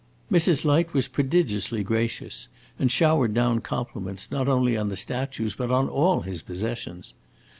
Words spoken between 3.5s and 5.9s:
compliments not only on the statues, but on